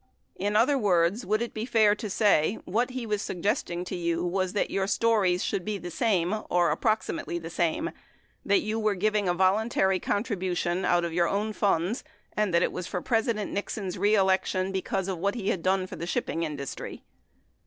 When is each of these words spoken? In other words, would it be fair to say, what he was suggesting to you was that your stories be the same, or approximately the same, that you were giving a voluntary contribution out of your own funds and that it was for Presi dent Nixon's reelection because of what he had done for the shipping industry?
In 0.35 0.55
other 0.55 0.79
words, 0.79 1.27
would 1.27 1.43
it 1.43 1.53
be 1.53 1.63
fair 1.63 1.93
to 1.93 2.09
say, 2.09 2.57
what 2.65 2.89
he 2.89 3.05
was 3.05 3.21
suggesting 3.21 3.85
to 3.85 3.95
you 3.95 4.25
was 4.25 4.53
that 4.53 4.71
your 4.71 4.87
stories 4.87 5.47
be 5.63 5.77
the 5.77 5.91
same, 5.91 6.37
or 6.49 6.71
approximately 6.71 7.37
the 7.37 7.51
same, 7.51 7.91
that 8.43 8.61
you 8.63 8.79
were 8.79 8.95
giving 8.95 9.29
a 9.29 9.33
voluntary 9.35 9.99
contribution 9.99 10.85
out 10.85 11.05
of 11.05 11.13
your 11.13 11.27
own 11.29 11.53
funds 11.53 12.03
and 12.35 12.51
that 12.51 12.63
it 12.63 12.71
was 12.71 12.87
for 12.87 12.99
Presi 13.03 13.35
dent 13.35 13.51
Nixon's 13.51 13.95
reelection 13.99 14.71
because 14.71 15.07
of 15.07 15.19
what 15.19 15.35
he 15.35 15.49
had 15.49 15.61
done 15.61 15.85
for 15.85 15.97
the 15.97 16.07
shipping 16.07 16.41
industry? 16.41 17.03